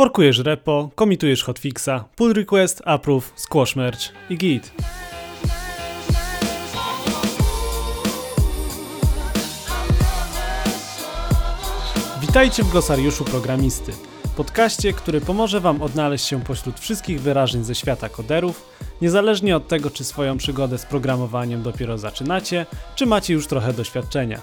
[0.00, 4.72] Forkujesz repo, komitujesz hotfixa, pull request, approve, squash merge i git.
[12.20, 13.92] Witajcie w glosariuszu programisty,
[14.36, 18.70] podcaście, który pomoże Wam odnaleźć się pośród wszystkich wyrażeń ze świata koderów,
[19.02, 24.40] niezależnie od tego, czy swoją przygodę z programowaniem dopiero zaczynacie, czy macie już trochę doświadczenia.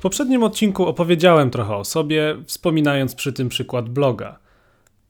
[0.00, 4.38] W poprzednim odcinku opowiedziałem trochę o sobie, wspominając przy tym przykład bloga.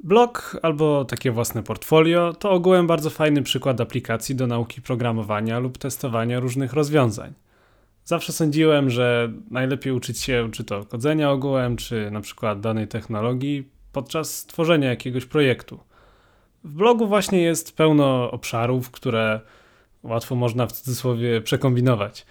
[0.00, 5.78] Blog albo takie własne portfolio to ogółem bardzo fajny przykład aplikacji do nauki programowania lub
[5.78, 7.32] testowania różnych rozwiązań.
[8.04, 13.68] Zawsze sądziłem, że najlepiej uczyć się czy to kodzenia ogółem, czy na przykład danej technologii
[13.92, 15.80] podczas tworzenia jakiegoś projektu.
[16.64, 19.40] W blogu właśnie jest pełno obszarów, które
[20.02, 22.26] łatwo można w cudzysłowie przekombinować.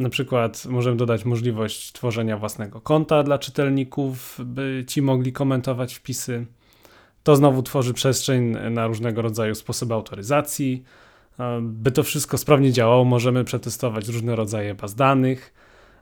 [0.00, 6.46] Na przykład możemy dodać możliwość tworzenia własnego konta dla czytelników, by ci mogli komentować wpisy.
[7.22, 10.84] To znowu tworzy przestrzeń na różnego rodzaju sposoby autoryzacji.
[11.62, 15.54] By to wszystko sprawnie działało, możemy przetestować różne rodzaje baz danych.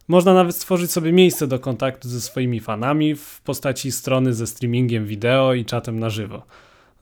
[0.09, 5.07] Można nawet stworzyć sobie miejsce do kontaktu ze swoimi fanami w postaci strony ze streamingiem
[5.07, 6.43] wideo i czatem na żywo.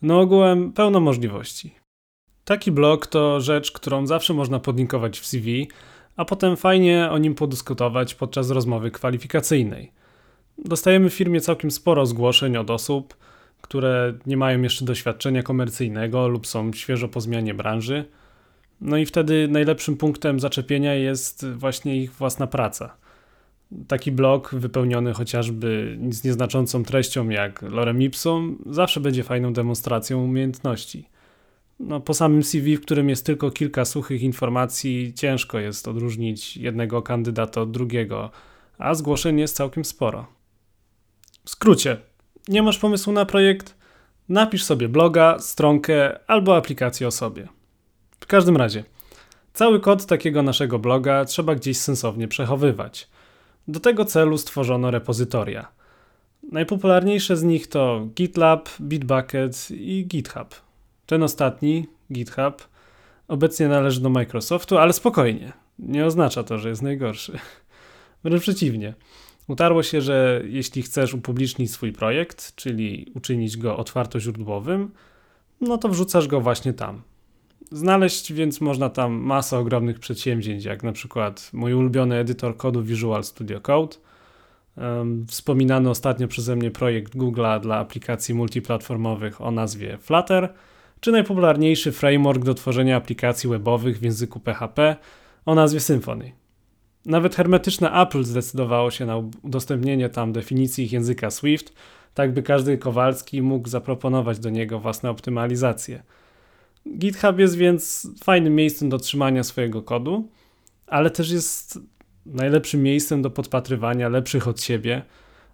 [0.02, 1.74] No ogółem pełno możliwości.
[2.44, 5.69] Taki blog to rzecz, którą zawsze można podlinkować w CV,
[6.17, 9.92] a potem fajnie o nim podyskutować podczas rozmowy kwalifikacyjnej.
[10.58, 13.17] Dostajemy w firmie całkiem sporo zgłoszeń od osób,
[13.61, 18.05] które nie mają jeszcze doświadczenia komercyjnego lub są świeżo po zmianie branży.
[18.81, 22.97] No i wtedy najlepszym punktem zaczepienia jest właśnie ich własna praca.
[23.89, 31.08] Taki blog wypełniony chociażby z nieznaczącą treścią jak lorem ipsum zawsze będzie fajną demonstracją umiejętności
[31.81, 37.03] no, po samym CV, w którym jest tylko kilka suchych informacji, ciężko jest odróżnić jednego
[37.03, 38.31] kandydata od drugiego,
[38.79, 40.27] a zgłoszeń jest całkiem sporo.
[41.45, 41.97] W skrócie,
[42.48, 43.75] nie masz pomysłu na projekt?
[44.29, 47.48] Napisz sobie bloga, stronkę albo aplikację o sobie.
[48.20, 48.85] W każdym razie,
[49.53, 53.09] cały kod takiego naszego bloga trzeba gdzieś sensownie przechowywać.
[53.69, 55.69] Do tego celu stworzono repozytoria.
[56.53, 60.66] Najpopularniejsze z nich to GitLab, Bitbucket i GitHub.
[61.06, 62.68] Ten ostatni, GitHub,
[63.28, 65.52] obecnie należy do Microsoftu, ale spokojnie.
[65.78, 67.39] Nie oznacza to, że jest najgorszy.
[68.24, 68.94] Wręcz przeciwnie.
[69.48, 74.90] Utarło się, że jeśli chcesz upublicznić swój projekt, czyli uczynić go otwartoźródłowym,
[75.61, 77.02] no to wrzucasz go właśnie tam.
[77.70, 83.24] Znaleźć więc można tam masę ogromnych przedsięwzięć, jak na przykład mój ulubiony edytor kodu Visual
[83.24, 83.96] Studio Code,
[85.28, 90.52] wspominany ostatnio przeze mnie projekt Google'a dla aplikacji multiplatformowych o nazwie Flutter–
[91.06, 94.96] czy najpopularniejszy framework do tworzenia aplikacji webowych w języku PHP
[95.44, 96.33] o nazwie Symfony.
[97.05, 101.74] Nawet hermetyczne Apple zdecydowało się na udostępnienie tam definicji ich języka Swift,
[102.14, 106.02] tak by każdy Kowalski mógł zaproponować do niego własne optymalizacje.
[106.98, 110.28] GitHub jest więc fajnym miejscem do trzymania swojego kodu,
[110.86, 111.78] ale też jest
[112.27, 115.02] najlepszym miejscem do podpatrywania lepszych od siebie,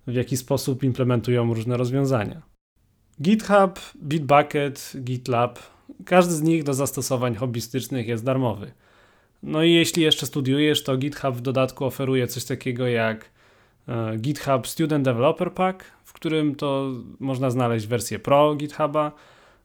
[0.06, 2.51] w jaki sposób implementują różne rozwiązania.
[3.20, 5.58] GitHub, Bitbucket, GitLab,
[6.04, 8.72] każdy z nich do zastosowań hobbystycznych jest darmowy.
[9.42, 13.30] No i jeśli jeszcze studiujesz, to GitHub w dodatku oferuje coś takiego jak
[13.88, 16.90] e, GitHub Student Developer Pack, w którym to
[17.20, 19.12] można znaleźć wersję Pro GitHuba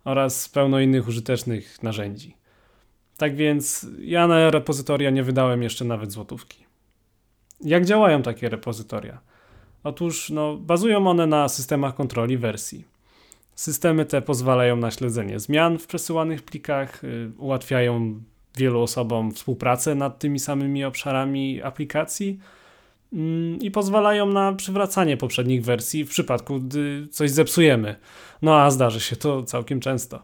[0.06, 2.36] oraz pełno innych użytecznych narzędzi.
[3.18, 6.66] Tak więc ja na repozytoria nie wydałem jeszcze nawet złotówki.
[7.62, 9.20] Jak działają takie repozytoria?
[9.84, 12.97] Otóż no, bazują one na systemach kontroli wersji.
[13.58, 18.22] Systemy te pozwalają na śledzenie zmian w przesyłanych plikach, y, ułatwiają
[18.58, 22.40] wielu osobom współpracę nad tymi samymi obszarami aplikacji
[23.14, 27.96] mm, i pozwalają na przywracanie poprzednich wersji w przypadku, gdy coś zepsujemy.
[28.42, 30.22] No a zdarzy się to całkiem często.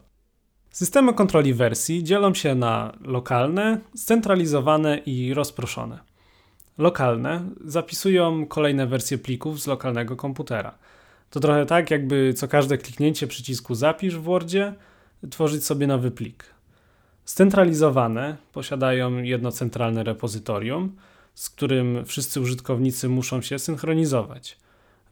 [0.70, 5.98] Systemy kontroli wersji dzielą się na lokalne, scentralizowane i rozproszone.
[6.78, 10.78] Lokalne zapisują kolejne wersje plików z lokalnego komputera.
[11.34, 14.74] To trochę tak, jakby co każde kliknięcie przycisku zapisz w Wordzie
[15.30, 16.44] tworzyć sobie nowy plik.
[17.24, 20.96] Scentralizowane posiadają jedno centralne repozytorium,
[21.34, 24.58] z którym wszyscy użytkownicy muszą się synchronizować.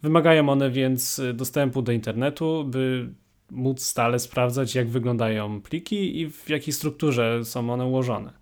[0.03, 3.09] Wymagają one więc dostępu do internetu, by
[3.51, 8.33] móc stale sprawdzać, jak wyglądają pliki i w jakiej strukturze są one ułożone.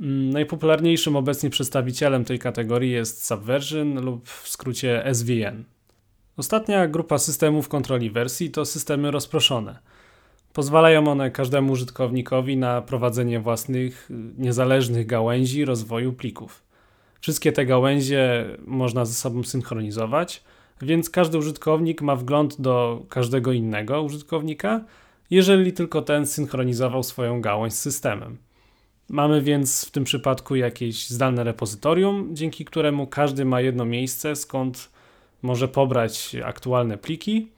[0.00, 5.64] Mm, najpopularniejszym obecnie przedstawicielem tej kategorii jest Subversion lub w skrócie SVN.
[6.38, 9.78] Ostatnia grupa systemów kontroli wersji to systemy rozproszone.
[10.52, 16.62] Pozwalają one każdemu użytkownikowi na prowadzenie własnych, niezależnych gałęzi rozwoju plików.
[17.20, 20.42] Wszystkie te gałęzie można ze sobą synchronizować,
[20.82, 24.84] więc każdy użytkownik ma wgląd do każdego innego użytkownika,
[25.30, 28.36] jeżeli tylko ten synchronizował swoją gałąź z systemem.
[29.08, 34.97] Mamy więc w tym przypadku jakieś zdalne repozytorium, dzięki któremu każdy ma jedno miejsce, skąd
[35.42, 37.48] może pobrać aktualne pliki,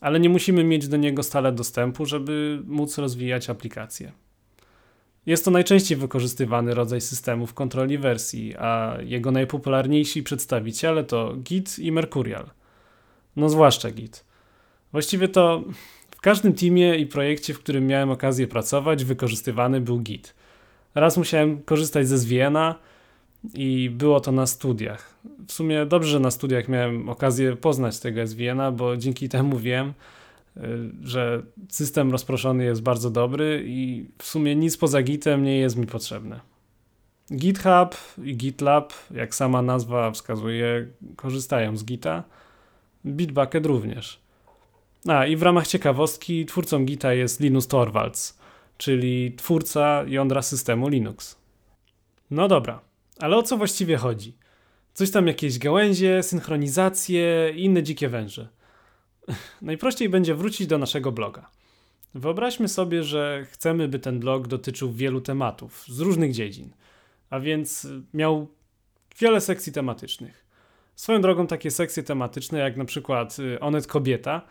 [0.00, 4.12] ale nie musimy mieć do niego stale dostępu, żeby móc rozwijać aplikację.
[5.26, 11.92] Jest to najczęściej wykorzystywany rodzaj systemów kontroli wersji, a jego najpopularniejsi przedstawiciele to Git i
[11.92, 12.50] Mercurial.
[13.36, 14.24] No zwłaszcza Git.
[14.92, 15.64] Właściwie to
[16.10, 20.34] w każdym teamie i projekcie, w którym miałem okazję pracować, wykorzystywany był Git.
[20.94, 22.74] Raz musiałem korzystać ze Zwiena
[23.54, 25.14] i było to na studiach.
[25.48, 29.92] W sumie dobrze, że na studiach miałem okazję poznać tego SVN-a, bo dzięki temu wiem,
[30.56, 30.60] y,
[31.02, 35.86] że system rozproszony jest bardzo dobry i w sumie nic poza Gitem nie jest mi
[35.86, 36.40] potrzebne.
[37.32, 40.86] GitHub i GitLab, jak sama nazwa wskazuje,
[41.16, 42.24] korzystają z Gita.
[43.06, 44.20] Bitbucket również.
[45.08, 48.38] A i w ramach ciekawostki twórcą Gita jest Linus Torvalds,
[48.76, 51.36] czyli twórca jądra systemu Linux.
[52.30, 52.80] No dobra,
[53.20, 54.36] ale o co właściwie chodzi?
[54.94, 58.48] Coś tam jakieś gałęzie, synchronizacje i inne dzikie węże.
[59.62, 61.50] Najprościej będzie wrócić do naszego bloga.
[62.14, 66.70] Wyobraźmy sobie, że chcemy, by ten blog dotyczył wielu tematów z różnych dziedzin,
[67.30, 68.48] a więc miał
[69.20, 70.46] wiele sekcji tematycznych.
[70.96, 74.42] Swoją drogą takie sekcje tematyczne, jak na przykład y, Onet Kobieta,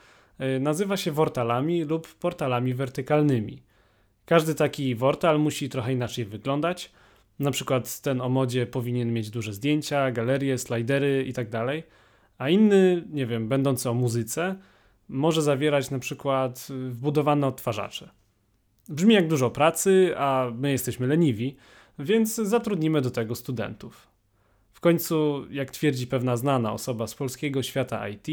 [0.42, 3.64] y, nazywa się wortalami lub portalami wertykalnymi.
[4.26, 6.92] Każdy taki wortal musi trochę inaczej wyglądać.
[7.40, 11.52] Na przykład ten o modzie powinien mieć duże zdjęcia, galerie, slajdery itd.
[11.52, 12.00] Tak
[12.40, 14.56] a inny, nie wiem, będący o muzyce,
[15.10, 18.10] może zawierać na przykład y, wbudowane odtwarzacze.
[18.90, 21.56] Brzmi jak dużo pracy, a my jesteśmy leniwi,
[22.00, 24.08] więc zatrudnimy do tego studentów.
[24.72, 28.28] W końcu, jak twierdzi pewna znana osoba z polskiego świata IT,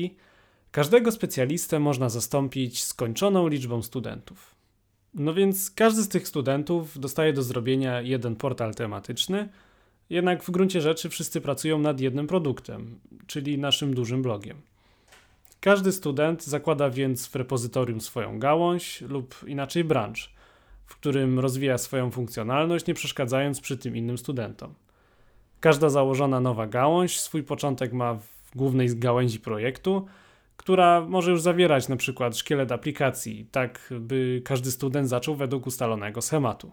[0.70, 4.55] każdego specjalistę można zastąpić skończoną liczbą studentów.
[5.16, 9.48] No więc każdy z tych studentów dostaje do zrobienia jeden portal tematyczny,
[10.10, 14.56] jednak w gruncie rzeczy wszyscy pracują nad jednym produktem, czyli naszym dużym blogiem.
[15.60, 20.16] Każdy student zakłada więc w repozytorium swoją gałąź lub inaczej branch,
[20.86, 24.74] w którym rozwija swoją funkcjonalność, nie przeszkadzając przy tym innym studentom.
[25.60, 30.06] Każda założona nowa gałąź swój początek ma w głównej gałęzi projektu,
[30.56, 36.22] która może już zawierać na przykład szkielet aplikacji, tak by każdy student zaczął według ustalonego
[36.22, 36.72] schematu.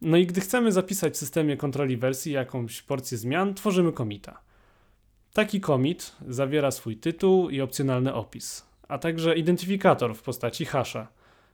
[0.00, 4.40] No i gdy chcemy zapisać w systemie kontroli wersji jakąś porcję zmian, tworzymy komita.
[5.32, 11.08] Taki commit zawiera swój tytuł i opcjonalny opis, a także identyfikator w postaci hasza,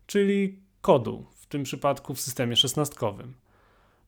[0.06, 3.34] czyli kodu, w tym przypadku w systemie szesnastkowym.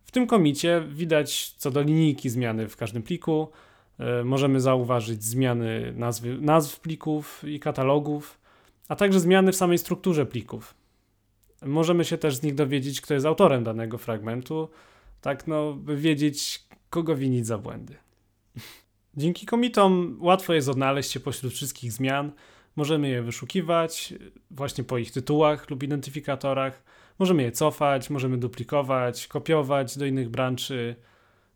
[0.04, 3.48] W tym komicie widać co do linijki zmiany w każdym pliku,
[4.24, 8.40] możemy zauważyć zmiany nazwy, nazw plików i katalogów,
[8.88, 10.74] a także zmiany w samej strukturze plików.
[11.62, 14.68] Możemy się też z nich dowiedzieć, kto jest autorem danego fragmentu,
[15.20, 17.94] tak no, by wiedzieć, kogo winić za błędy.
[19.16, 22.32] Dzięki komitom łatwo jest odnaleźć się pośród wszystkich zmian.
[22.76, 24.14] Możemy je wyszukiwać
[24.50, 26.82] właśnie po ich tytułach lub identyfikatorach.
[27.18, 30.96] Możemy je cofać, możemy duplikować, kopiować do innych branży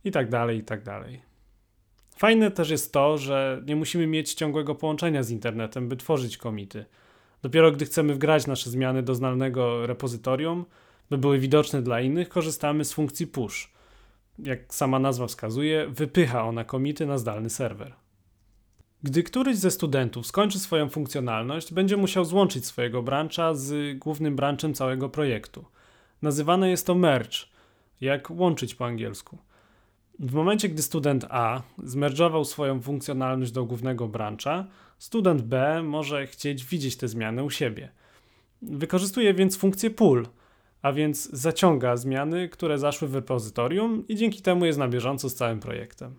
[0.05, 1.23] i tak dalej, i tak dalej.
[2.17, 6.85] Fajne też jest to, że nie musimy mieć ciągłego połączenia z internetem, by tworzyć komity.
[7.43, 10.65] Dopiero gdy chcemy wgrać nasze zmiany do znanego repozytorium,
[11.11, 13.73] by były widoczne dla innych, korzystamy z funkcji push.
[14.39, 17.95] Jak sama nazwa wskazuje, wypycha ona komity na zdalny serwer.
[19.03, 24.75] Gdy któryś ze studentów skończy swoją funkcjonalność, będzie musiał złączyć swojego brancha z głównym branchem
[24.75, 25.65] całego projektu.
[26.23, 27.39] Nazywane jest to merge,
[28.01, 29.39] jak łączyć po angielsku.
[30.19, 34.67] W momencie, gdy student A zmerdżował swoją funkcjonalność do głównego brancha,
[34.99, 37.89] student B może chcieć widzieć te zmiany u siebie.
[38.63, 40.27] Wykorzystuje więc funkcję pull,
[40.83, 45.35] a więc zaciąga zmiany, które zaszły w repozytorium i dzięki temu jest na bieżąco z
[45.35, 46.15] całym projektem.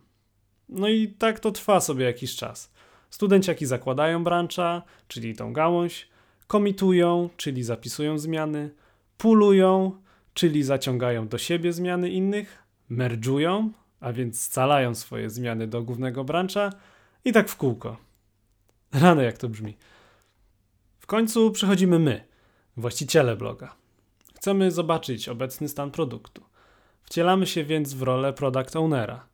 [0.70, 2.74] No i tak to trwa sobie jakiś czas.
[3.10, 6.10] Studenciaki zakładają brancha, czyli tą gałąź,
[6.48, 8.70] komitują, czyli zapisują zmiany,
[9.18, 10.02] pulują,
[10.34, 16.70] czyli zaciągają do siebie zmiany innych, merdżują, a więc scalają swoje zmiany do głównego brancha
[17.26, 17.98] i tak w kółko.
[18.94, 19.78] Rano jak to brzmi.
[21.00, 22.24] W końcu przychodzimy my,
[22.78, 23.76] właściciele bloga.
[24.36, 26.44] Chcemy zobaczyć obecny stan produktu.
[27.04, 29.28] Wcielamy się więc w rolę product ownera.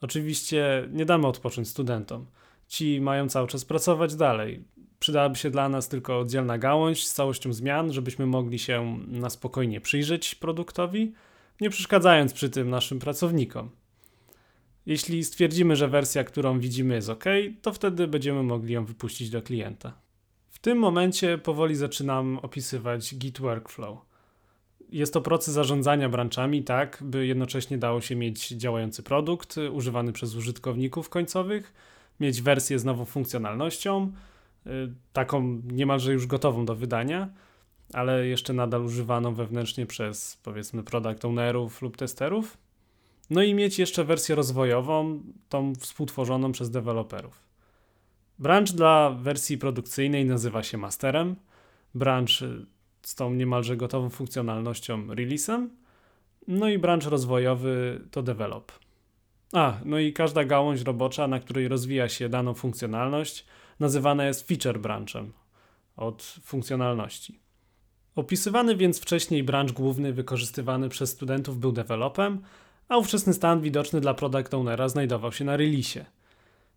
[0.00, 2.26] Oczywiście nie damy odpocząć studentom.
[2.68, 4.64] Ci mają cały czas pracować dalej.
[4.98, 9.80] Przydałaby się dla nas tylko oddzielna gałąź z całością zmian, żebyśmy mogli się na spokojnie
[9.80, 11.12] przyjrzeć produktowi,
[11.60, 13.70] nie przeszkadzając przy tym naszym pracownikom.
[14.86, 17.24] Jeśli stwierdzimy, że wersja, którą widzimy jest ok,
[17.62, 19.92] to wtedy będziemy mogli ją wypuścić do klienta.
[20.50, 23.98] W tym momencie powoli zaczynam opisywać Git Workflow.
[24.88, 30.34] Jest to proces zarządzania branczami tak, by jednocześnie dało się mieć działający produkt używany przez
[30.34, 31.72] użytkowników końcowych,
[32.20, 34.12] mieć wersję z nową funkcjonalnością,
[34.66, 34.70] y,
[35.12, 37.28] taką niemalże już gotową do wydania,
[37.92, 42.58] ale jeszcze nadal używaną wewnętrznie przez powiedzmy product ownerów lub testerów.
[43.30, 47.42] No i mieć jeszcze wersję rozwojową, tą współtworzoną przez deweloperów.
[48.38, 51.36] Branch dla wersji produkcyjnej nazywa się masterem.
[51.94, 52.66] Branch y,
[53.02, 55.68] z tą niemalże gotową funkcjonalnością release'em.
[56.48, 58.72] No i branch rozwojowy to develop.
[59.52, 63.46] A, no i każda gałąź robocza, na której rozwija się daną funkcjonalność,
[63.80, 65.32] nazywana jest feature branchem
[65.96, 67.40] od funkcjonalności.
[68.14, 72.42] Opisywany więc wcześniej branch główny wykorzystywany przez studentów był developem,
[72.90, 76.04] a ówczesny stan widoczny dla product ownera znajdował się na release'ie.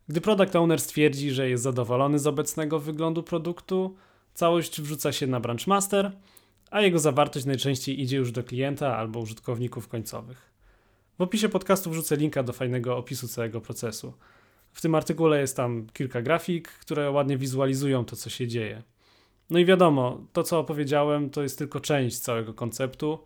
[0.07, 3.95] Gdy product owner stwierdzi, że jest zadowolony z obecnego wyglądu produktu,
[4.33, 6.11] całość wrzuca się na branch master,
[6.71, 10.53] a jego zawartość najczęściej idzie już do klienta albo użytkowników końcowych.
[11.19, 14.13] W opisie podcastu wrzucę linka do fajnego opisu całego procesu.
[14.71, 18.83] W tym artykule jest tam kilka grafik, które ładnie wizualizują to, co się dzieje.
[19.49, 23.19] No i wiadomo, to co opowiedziałem, to jest tylko część całego konceptu,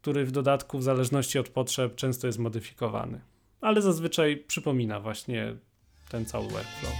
[0.00, 3.20] który w dodatku, w zależności od potrzeb, często jest modyfikowany.
[3.60, 5.56] Ale zazwyczaj przypomina właśnie
[6.08, 6.92] ten cały workflow.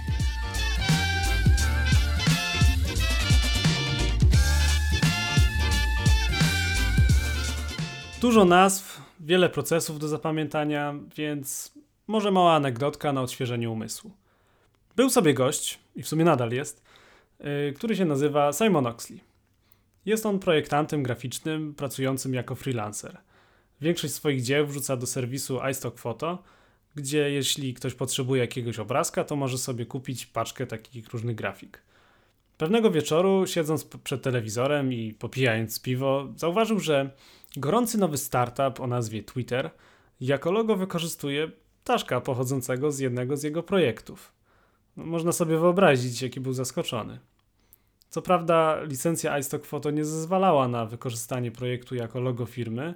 [8.21, 11.73] Dużo nazw, wiele procesów do zapamiętania, więc
[12.07, 14.11] może mała anegdotka na odświeżenie umysłu.
[14.95, 16.83] Był sobie gość, i w sumie nadal jest,
[17.39, 19.28] yy, który się nazywa Simon Oxley.
[20.05, 23.17] Jest on projektantem graficznym pracującym jako freelancer.
[23.81, 26.43] Większość swoich dzieł wrzuca do serwisu iStock Photo,
[26.95, 31.81] gdzie jeśli ktoś potrzebuje jakiegoś obrazka, to może sobie kupić paczkę takich różnych grafik.
[32.57, 37.09] Pewnego wieczoru, siedząc przed telewizorem i popijając piwo, zauważył, że
[37.57, 39.69] gorący nowy startup o nazwie Twitter
[40.21, 41.51] jako logo wykorzystuje
[41.83, 44.33] ptaszka pochodzącego z jednego z jego projektów.
[44.97, 47.19] No, można sobie wyobrazić, jaki był zaskoczony.
[48.09, 52.93] Co prawda, licencja iStock Photo nie zezwalała na wykorzystanie projektu jako logo firmy,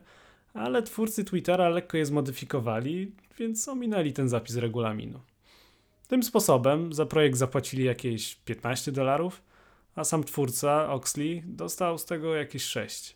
[0.53, 5.19] ale twórcy Twittera lekko je zmodyfikowali, więc ominęli ten zapis regulaminu.
[6.07, 9.41] Tym sposobem za projekt zapłacili jakieś 15 dolarów,
[9.95, 13.15] a sam twórca, Oxley, dostał z tego jakieś 6.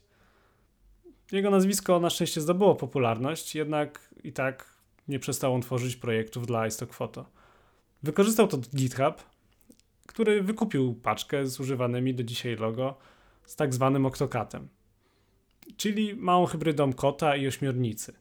[1.31, 4.77] Jego nazwisko na szczęście zdobyło popularność, jednak i tak
[5.07, 7.25] nie przestał on tworzyć projektów dla iStock Photo.
[8.03, 9.23] Wykorzystał to GitHub,
[10.17, 12.97] który wykupił paczkę z używanymi do dzisiaj logo
[13.45, 14.67] z tak zwanym Octocatem,
[15.77, 18.13] czyli małą hybrydą kota i ośmiornicy.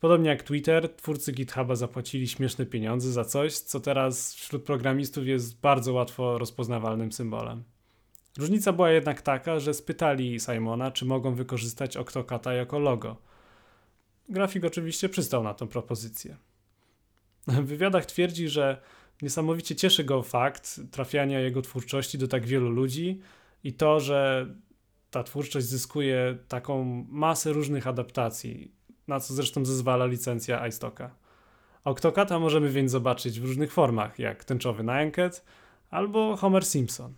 [0.00, 5.60] Podobnie jak Twitter, twórcy GitHuba zapłacili śmieszne pieniądze za coś, co teraz wśród programistów jest
[5.60, 7.64] bardzo łatwo rozpoznawalnym symbolem.
[8.38, 13.16] Różnica była jednak taka, że spytali Simona, czy mogą wykorzystać Octocata jako logo.
[14.28, 16.36] Grafik oczywiście przystał na tę propozycję.
[17.46, 18.80] W wywiadach twierdzi, że
[19.22, 23.20] niesamowicie cieszy go fakt trafiania jego twórczości do tak wielu ludzi
[23.64, 24.46] i to, że
[25.10, 28.72] ta twórczość zyskuje taką masę różnych adaptacji,
[29.08, 31.10] na co zresztą zezwala licencja iStocka.
[31.84, 35.44] Octocata możemy więc zobaczyć w różnych formach, jak tęczowy Nyanket
[35.90, 37.14] albo Homer Simpson.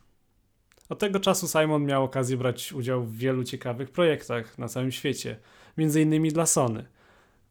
[0.89, 5.37] Od tego czasu Simon miał okazję brać udział w wielu ciekawych projektach na całym świecie,
[5.77, 6.87] między innymi dla Sony.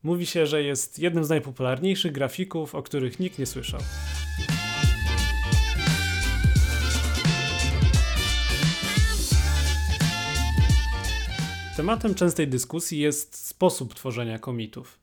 [0.03, 3.79] Mówi się, że jest jednym z najpopularniejszych grafików, o których nikt nie słyszał.
[11.75, 14.99] Tematem częstej dyskusji jest sposób tworzenia komitów.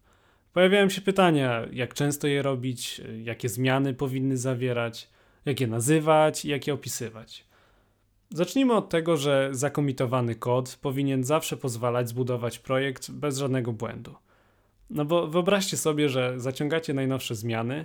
[0.52, 5.10] Pojawiają się pytania, jak często je robić, jakie zmiany powinny zawierać,
[5.44, 7.44] jak je nazywać i jak je opisywać.
[8.30, 14.14] Zacznijmy od tego, że zakomitowany kod powinien zawsze pozwalać zbudować projekt bez żadnego błędu.
[14.90, 17.84] No bo wyobraźcie sobie, że zaciągacie najnowsze zmiany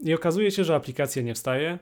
[0.00, 1.78] i okazuje się, że aplikacja nie wstaje,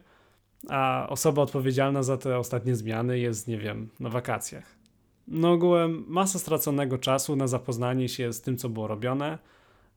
[0.69, 4.80] a osoba odpowiedzialna za te ostatnie zmiany jest, nie wiem, na wakacjach.
[5.33, 9.37] No ogółem masa straconego czasu na zapoznanie się z tym, co było robione,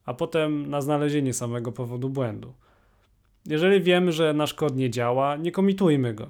[0.07, 2.53] a potem na znalezienie samego powodu błędu.
[3.47, 6.29] Jeżeli wiemy, że nasz kod nie działa, nie komitujmy go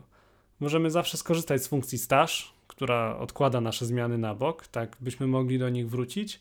[0.60, 5.58] Możemy zawsze skorzystać z funkcji stash, która odkłada nasze zmiany na bok, tak byśmy mogli
[5.58, 6.40] do nich wrócić.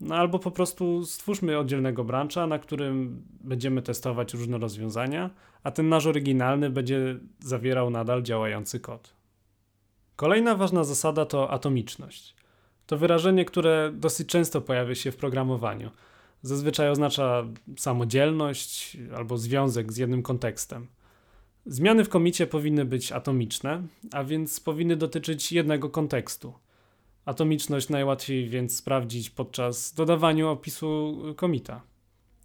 [0.00, 5.30] No albo po prostu stwórzmy oddzielnego brancha, na którym będziemy testować różne rozwiązania,
[5.62, 9.12] a ten nasz oryginalny będzie zawierał nadal działający kod.
[10.16, 12.34] Kolejna ważna zasada to atomiczność.
[12.86, 15.90] To wyrażenie, które dosyć często pojawia się w programowaniu.
[16.42, 17.44] Zazwyczaj oznacza
[17.78, 20.86] samodzielność albo związek z jednym kontekstem.
[21.66, 23.82] Zmiany w komicie powinny być atomiczne,
[24.12, 26.54] a więc powinny dotyczyć jednego kontekstu.
[27.24, 31.82] Atomiczność najłatwiej więc sprawdzić podczas dodawania opisu komita.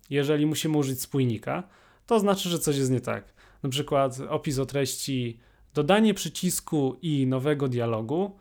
[0.09, 1.63] Jeżeli musimy użyć spójnika,
[2.07, 3.33] to znaczy, że coś jest nie tak.
[3.63, 5.39] Na przykład opis o treści
[5.73, 8.39] dodanie przycisku i nowego dialogu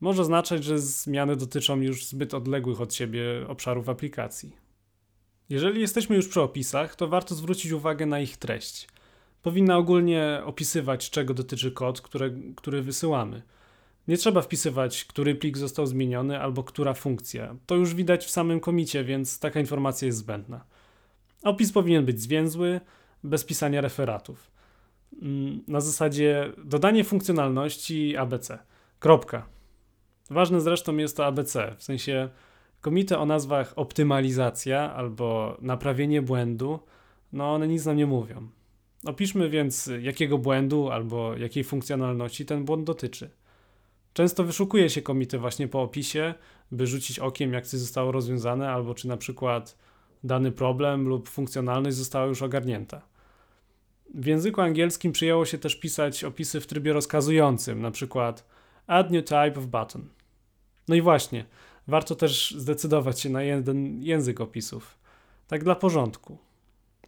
[0.00, 4.56] może oznaczać, że zmiany dotyczą już zbyt odległych od siebie obszarów aplikacji.
[5.48, 8.88] Jeżeli jesteśmy już przy opisach, to warto zwrócić uwagę na ich treść.
[9.42, 13.42] Powinna ogólnie opisywać, czego dotyczy kod, które, który wysyłamy.
[14.08, 17.56] Nie trzeba wpisywać, który plik został zmieniony albo która funkcja.
[17.66, 20.64] To już widać w samym komicie, więc taka informacja jest zbędna.
[21.42, 22.80] Opis powinien być zwięzły,
[23.24, 24.50] bez pisania referatów.
[25.22, 28.58] Mm, na zasadzie dodanie funkcjonalności ABC.
[28.98, 29.46] Kropka.
[30.30, 32.28] Ważne zresztą jest to ABC, w sensie
[32.80, 36.78] komity o nazwach optymalizacja albo naprawienie błędu,
[37.32, 38.48] no one nic nam nie mówią.
[39.06, 43.30] Opiszmy więc, jakiego błędu albo jakiej funkcjonalności ten błąd dotyczy.
[44.12, 46.34] Często wyszukuje się komity właśnie po opisie,
[46.72, 49.78] by rzucić okiem, jak coś zostało rozwiązane, albo czy na przykład
[50.24, 53.11] dany problem lub funkcjonalność została już ogarnięta.
[54.14, 58.46] W języku angielskim przyjęło się też pisać opisy w trybie rozkazującym, na przykład
[58.86, 60.08] add new type of button.
[60.88, 61.44] No i właśnie,
[61.86, 64.98] warto też zdecydować się na jeden język opisów.
[65.46, 66.38] Tak dla porządku.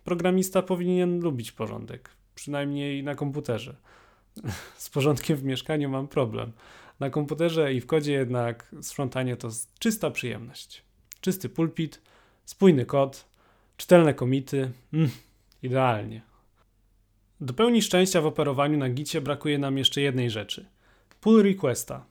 [0.05, 3.77] Programista powinien lubić porządek, przynajmniej na komputerze.
[4.77, 6.53] Z porządkiem w mieszkaniu mam problem.
[7.01, 10.83] Na komputerze i w kodzie jednak sprzątanie to czysta przyjemność.
[11.21, 12.01] Czysty pulpit,
[12.45, 13.25] spójny kod,
[13.77, 14.71] czytelne komity.
[14.93, 15.11] Mm,
[15.63, 16.34] idealnie.
[17.45, 20.67] Do pełni szczęścia w operowaniu na Gicie brakuje nam jeszcze jednej rzeczy.
[21.21, 22.05] Pull requesta.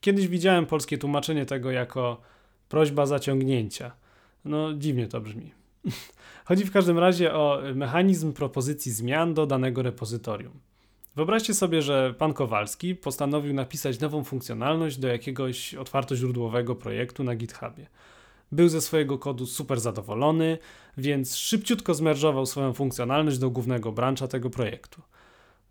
[0.00, 2.20] Kiedyś widziałem polskie tłumaczenie tego jako
[2.68, 3.92] prośba zaciągnięcia.
[4.44, 5.52] No, dziwnie to brzmi.
[6.48, 10.52] Chodzi w każdym razie o mechanizm propozycji zmian do danego repozytorium.
[11.16, 17.86] Wyobraźcie sobie, że pan Kowalski postanowił napisać nową funkcjonalność do jakiegoś otwartoźródłowego projektu na GitHubie.
[18.52, 20.58] Był ze swojego kodu super zadowolony,
[20.96, 25.02] więc szybciutko zmerżował swoją funkcjonalność do głównego brancha tego projektu.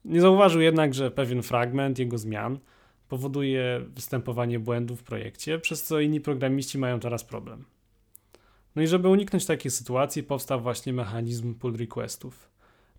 [0.06, 2.60] Nie zauważył jednak, że pewien fragment jego zmian
[3.10, 7.66] powoduje występowanie błędów w projekcie, przez co inni programiści mają teraz problem.
[8.76, 12.50] No i żeby uniknąć takiej sytuacji, powstał właśnie mechanizm pull requestów,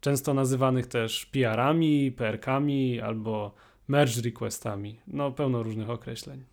[0.01, 3.55] często nazywanych też PR-ami, PRK-ami albo
[3.89, 6.45] merge requestami, no pełno różnych określeń.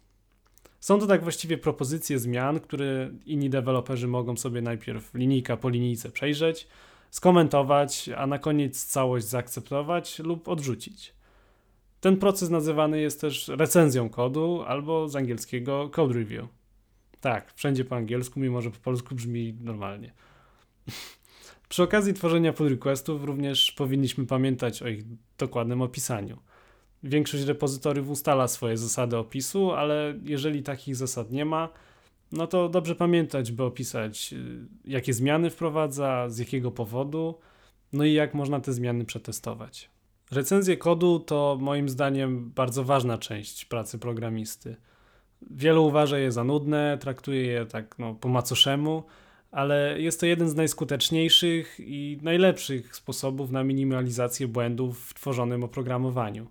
[0.84, 6.10] Są to tak właściwie propozycje zmian, które inni deweloperzy mogą sobie najpierw linijka po linijce
[6.10, 6.67] przejrzeć,
[7.12, 11.13] skomentować, a na koniec całość zaakceptować lub odrzucić.
[12.02, 16.46] Ten proces nazywany jest też recenzją kodu albo z angielskiego code review.
[17.22, 20.13] Tak, wszędzie po angielsku, mimo że po polsku brzmi normalnie.
[21.69, 25.04] Przy okazji tworzenia pull requestów również powinniśmy pamiętać o ich
[25.38, 26.38] dokładnym opisaniu.
[27.04, 31.70] Większość repozytoriów ustala swoje zasady opisu, ale jeżeli takich zasad nie ma,
[32.32, 37.39] no to dobrze pamiętać, by opisać, y, jakie zmiany wprowadza, z jakiego powodu,
[37.94, 39.89] no i jak można te zmiany przetestować.
[40.32, 44.76] Recenzje kodu to moim zdaniem bardzo ważna część pracy programisty.
[45.52, 49.04] Wielu uważa je za nudne, traktuje je tak no, po macoszemu,
[49.52, 56.48] ale jest to jeden z najskuteczniejszych i najlepszych sposobów na minimalizację błędów w tworzonym oprogramowaniu.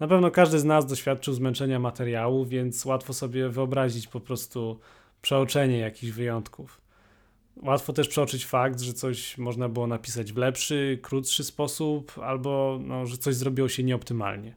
[0.00, 4.80] Na pewno każdy z nas doświadczył zmęczenia materiału, więc łatwo sobie wyobrazić po prostu
[5.22, 6.80] przeoczenie jakichś wyjątków.
[7.62, 13.06] Łatwo też przeoczyć fakt, że coś można było napisać w lepszy, krótszy sposób, albo no,
[13.06, 14.56] że coś zrobiło się nieoptymalnie.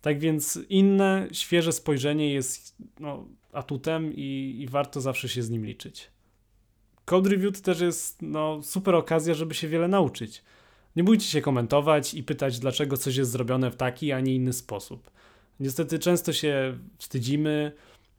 [0.00, 5.66] Tak więc inne, świeże spojrzenie jest no, atutem i, i warto zawsze się z nim
[5.66, 6.10] liczyć.
[7.04, 10.42] Code review też jest no, super okazja, żeby się wiele nauczyć.
[10.96, 14.52] Nie bójcie się komentować i pytać, dlaczego coś jest zrobione w taki, a nie inny
[14.52, 15.10] sposób.
[15.60, 17.72] Niestety często się wstydzimy,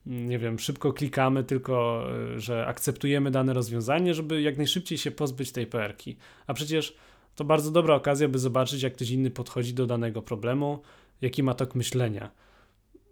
[0.05, 5.51] nie wiem, szybko klikamy, tylko e, że akceptujemy dane rozwiązanie, żeby jak najszybciej się pozbyć
[5.51, 6.17] tej PR-ki.
[6.47, 6.95] A przecież
[7.35, 10.81] to bardzo dobra okazja, by zobaczyć, jak ktoś inny podchodzi do danego problemu,
[11.21, 12.31] jaki ma tok myślenia.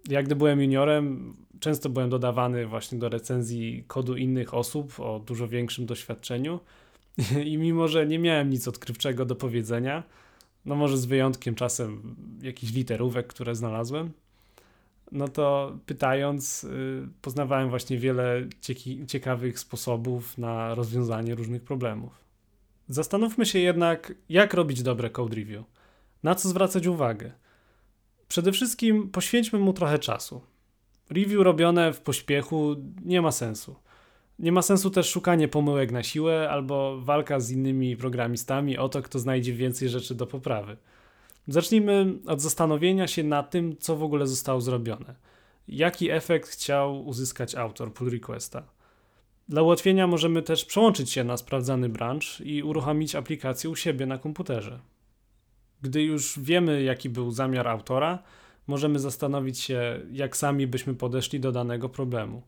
[0.10, 5.48] Jak gdy byłem juniorem, często byłem dodawany właśnie do recenzji kodu innych osób o dużo
[5.48, 6.60] większym doświadczeniu
[7.52, 10.04] i mimo, że nie miałem nic odkrywczego do powiedzenia,
[10.66, 14.12] no może z wyjątkiem czasem jakichś literówek, które znalazłem,
[15.12, 18.48] no to pytając, y, poznawałem właśnie wiele
[19.08, 22.24] ciekawych sposobów na rozwiązanie różnych problemów.
[22.88, 25.64] Zastanówmy się jednak, jak robić dobre code review,
[26.24, 27.32] na co zwracać uwagę.
[28.28, 30.42] Przede wszystkim poświęćmy mu trochę czasu.
[31.10, 33.76] Review robione w pośpiechu nie ma sensu.
[34.40, 39.02] Nie ma sensu też szukanie pomyłek na siłę albo walka z innymi programistami o to,
[39.02, 40.78] kto znajdzie więcej rzeczy do poprawy.
[41.48, 45.16] Zacznijmy od zastanowienia się nad tym, co w ogóle zostało zrobione.
[45.68, 48.64] Jaki efekt chciał uzyskać autor pull requesta.
[49.50, 54.18] Dla ułatwienia możemy też przełączyć się na sprawdzany branch i uruchomić aplikację u siebie na
[54.18, 54.80] komputerze.
[55.82, 58.24] Gdy już wiemy, jaki był zamiar autora,
[58.68, 62.42] możemy zastanowić się, jak sami byśmy podeszli do danego problemu.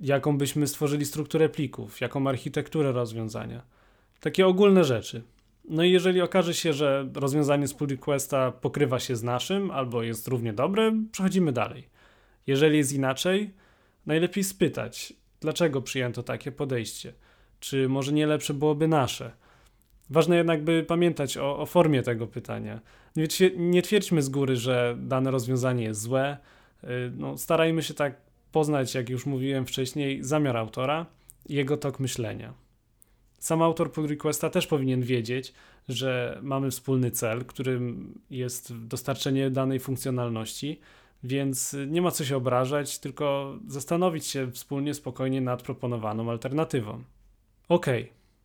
[0.00, 3.62] Jaką byśmy stworzyli strukturę plików, jaką architekturę rozwiązania.
[4.20, 5.22] Takie ogólne rzeczy.
[5.68, 10.02] No i jeżeli okaże się, że rozwiązanie z pull requesta pokrywa się z naszym albo
[10.02, 11.88] jest równie dobre, przechodzimy dalej.
[12.46, 13.54] Jeżeli jest inaczej,
[14.06, 17.12] najlepiej spytać, dlaczego przyjęto takie podejście.
[17.60, 19.32] Czy może nie lepsze byłoby nasze?
[20.10, 22.80] Ważne jednak, by pamiętać o, o formie tego pytania.
[23.56, 26.36] Nie, twierdźmy z góry, że dane rozwiązanie jest złe.
[26.84, 31.06] Y, no, starajmy się tak poznać, jak już mówiłem wcześniej, zamiar autora
[31.46, 32.54] i jego tok myślenia.
[33.38, 35.52] Sam autor pull requesta też powinien wiedzieć,
[35.88, 40.80] że mamy wspólny cel, którym jest dostarczenie danej funkcjonalności,
[41.22, 47.02] więc nie ma co się obrażać, tylko zastanowić się wspólnie spokojnie nad proponowaną alternatywą.
[47.68, 47.86] Ok,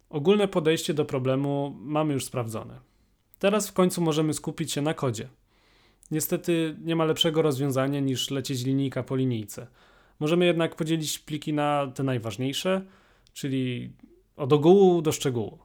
[0.10, 2.80] ogólne podejście do problemu mamy już sprawdzone.
[3.40, 5.28] Teraz w końcu możemy skupić się na kodzie.
[6.12, 9.68] Niestety nie ma lepszego rozwiązania niż lecieć linijka po linijce.
[10.20, 12.82] Możemy jednak podzielić pliki na te najważniejsze,
[13.34, 13.94] czyli
[14.36, 15.60] od ogółu do szczegółu.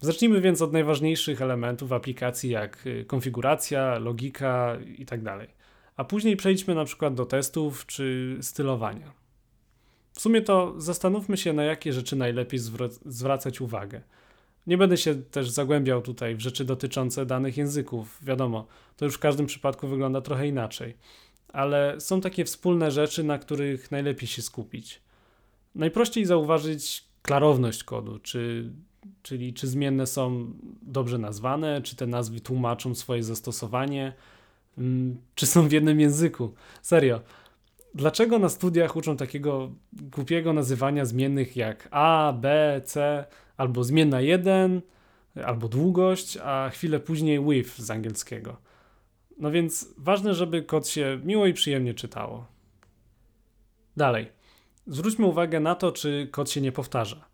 [0.00, 5.24] Zacznijmy więc od najważniejszych elementów aplikacji, jak y, konfiguracja, logika itd.
[5.24, 5.48] Tak
[5.96, 9.12] A później przejdźmy na przykład do testów czy stylowania.
[10.12, 12.60] W sumie to zastanówmy się, na jakie rzeczy najlepiej
[13.06, 14.00] zwracać uwagę.
[14.66, 18.18] Nie będę się też zagłębiał tutaj w rzeczy dotyczące danych języków.
[18.22, 18.66] Wiadomo,
[18.96, 20.96] to już w każdym przypadku wygląda trochę inaczej.
[21.52, 25.00] Ale są takie wspólne rzeczy, na których najlepiej się skupić.
[25.74, 28.70] Najprościej zauważyć klarowność kodu, czy,
[29.22, 34.12] czyli czy zmienne są dobrze nazwane, czy te nazwy tłumaczą swoje zastosowanie,
[34.78, 36.54] mm, czy są w jednym języku.
[36.82, 37.20] Serio.
[37.94, 43.24] Dlaczego na studiach uczą takiego głupiego nazywania zmiennych jak A, B, C,
[43.56, 44.80] albo zmienna 1,
[45.44, 48.56] albo długość, a chwilę później with z angielskiego?
[49.40, 52.46] No więc ważne, żeby kod się miło i przyjemnie czytało.
[53.96, 54.26] Dalej.
[54.86, 57.24] Zwróćmy uwagę na to, czy kod się nie powtarza.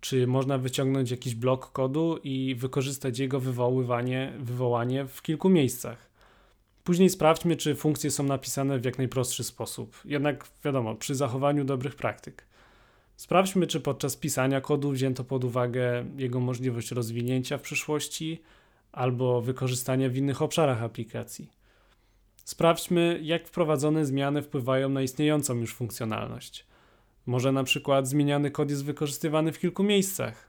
[0.00, 6.10] Czy można wyciągnąć jakiś blok kodu i wykorzystać jego wywoływanie, wywołanie w kilku miejscach.
[6.84, 11.94] Później sprawdźmy, czy funkcje są napisane w jak najprostszy sposób, jednak wiadomo, przy zachowaniu dobrych
[11.94, 12.46] praktyk.
[13.16, 18.42] Sprawdźmy, czy podczas pisania kodu wzięto pod uwagę jego możliwość rozwinięcia w przyszłości
[18.98, 21.50] albo wykorzystania w innych obszarach aplikacji.
[22.44, 26.66] Sprawdźmy, jak wprowadzone zmiany wpływają na istniejącą już funkcjonalność.
[27.26, 30.48] Może na przykład zmieniany kod jest wykorzystywany w kilku miejscach.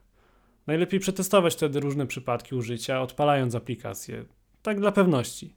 [0.67, 4.25] Najlepiej przetestować wtedy różne przypadki użycia, odpalając aplikację.
[4.61, 5.55] Tak dla pewności.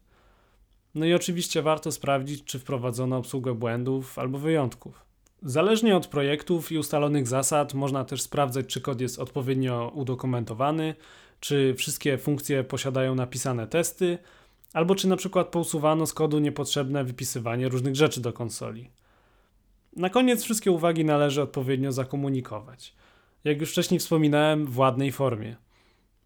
[0.94, 5.04] No i oczywiście warto sprawdzić, czy wprowadzono obsługę błędów albo wyjątków.
[5.42, 10.94] Zależnie od projektów i ustalonych zasad, można też sprawdzać, czy kod jest odpowiednio udokumentowany,
[11.42, 14.18] czy wszystkie funkcje posiadają napisane testy,
[14.72, 18.90] albo czy na przykład pousuwano z kodu niepotrzebne wypisywanie różnych rzeczy do konsoli.
[19.96, 22.94] Na koniec wszystkie uwagi należy odpowiednio zakomunikować.
[23.44, 25.56] Jak już wcześniej wspominałem, w ładnej formie.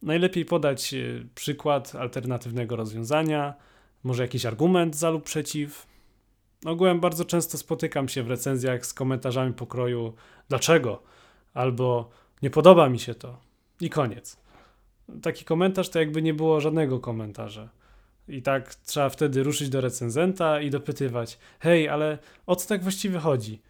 [0.02, 0.98] Najlepiej podać e,
[1.34, 3.54] przykład alternatywnego rozwiązania,
[4.04, 5.86] może jakiś argument za lub przeciw.
[6.66, 10.12] Ogółem bardzo często spotykam się w recenzjach z komentarzami pokroju
[10.48, 11.02] dlaczego
[11.54, 12.10] albo
[12.42, 13.38] nie podoba mi się to
[13.80, 14.45] i koniec.
[15.22, 17.68] Taki komentarz to jakby nie było żadnego komentarza.
[18.28, 23.18] I tak trzeba wtedy ruszyć do recenzenta i dopytywać: hej, ale o co tak właściwie
[23.18, 23.62] chodzi?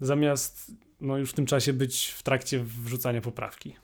[0.00, 3.76] Zamiast no, już w tym czasie być w trakcie wrzucania poprawki.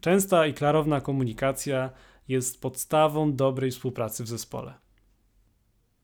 [0.00, 1.90] Częsta i klarowna komunikacja
[2.28, 4.74] jest podstawą dobrej współpracy w zespole.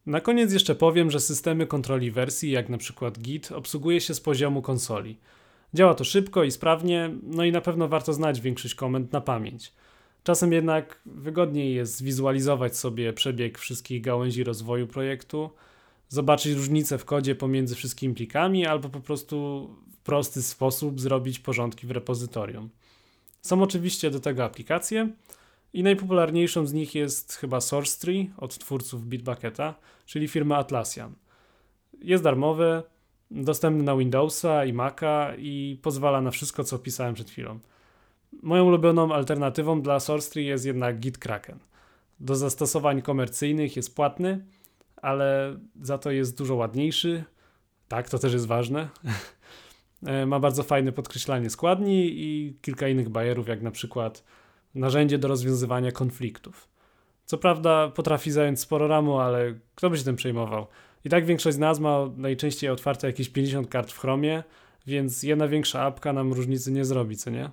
[0.07, 4.21] Na koniec jeszcze powiem, że systemy kontroli wersji, jak na przykład Git, obsługuje się z
[4.21, 5.19] poziomu konsoli.
[5.75, 9.73] Działa to szybko i sprawnie, no i na pewno warto znać większość komend na pamięć.
[10.25, 15.51] Czasem jednak wygodniej jest zwizualizować sobie przebieg wszystkich gałęzi rozwoju projektu,
[16.09, 21.87] zobaczyć różnice w kodzie pomiędzy wszystkimi plikami, albo po prostu w prosty sposób zrobić porządki
[21.87, 22.71] w repozytorium.
[23.43, 25.09] Są oczywiście do tego aplikacje
[25.73, 29.75] i najpopularniejszą z nich jest chyba SourceTree od twórców Bitbucketa,
[30.07, 31.15] czyli firma Atlassian.
[32.03, 32.83] Jest darmowy,
[33.31, 37.59] dostępny na Windowsa i Maca i pozwala na wszystko, co opisałem przed chwilą.
[38.43, 41.59] Moją ulubioną alternatywą dla SourceTree jest jednak Git Kraken.
[42.21, 44.45] Do zastosowań komercyjnych jest płatny,
[44.97, 47.25] ale za to jest dużo ładniejszy.
[47.89, 48.89] Tak, to też jest ważne.
[50.07, 54.25] E, ma bardzo fajne podkreślanie składni i kilka innych bajerów, jak na przykład
[54.75, 56.69] narzędzie do rozwiązywania konfliktów.
[57.25, 60.67] Co prawda potrafi zająć sporo ramu, ale kto by się tym przejmował?
[61.05, 64.43] I tak większość z nas ma najczęściej otwarte jakieś 50 kart w Chromie,
[64.87, 67.51] więc jedna większa apka nam różnicy nie zrobi, co nie?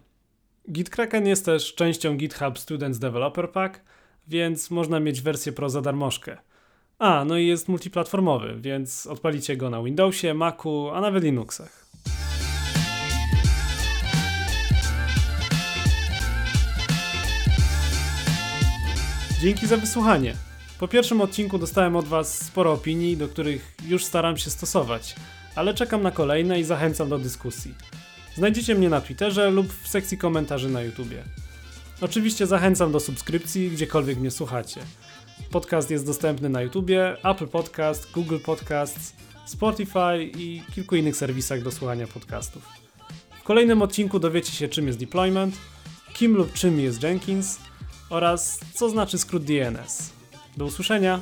[0.72, 3.82] GitKraken jest też częścią GitHub Students Developer Pack,
[4.28, 6.38] więc można mieć wersję Pro za darmożkę.
[7.00, 11.86] A, no i jest multiplatformowy, więc odpalicie go na Windowsie, Macu, a nawet Linuxach.
[19.42, 20.34] Dzięki za wysłuchanie.
[20.80, 25.16] Po pierwszym odcinku dostałem od Was sporo opinii, do których już staram się stosować,
[25.56, 27.74] ale czekam na kolejne i zachęcam do dyskusji.
[28.40, 31.24] Znajdziecie mnie na Twitterze lub w sekcji komentarzy na YouTubie.
[32.02, 34.82] Oczywiście zachęcam do subskrypcji, gdziekolwiek mnie słuchacie.
[35.52, 39.14] Podcast jest dostępny na YouTubie, Apple Podcast, Google Podcasts,
[39.46, 42.66] Spotify i kilku innych serwisach do słuchania podcastów.
[43.40, 45.56] W kolejnym odcinku dowiecie się czym jest deployment,
[46.14, 47.60] kim lub czym jest Jenkins
[48.10, 50.10] oraz co znaczy skrót DNS.
[50.58, 51.22] Do usłyszenia!